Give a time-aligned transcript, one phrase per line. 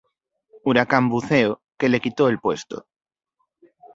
[0.63, 2.87] Huracán Buceo, que le quitó el puesto.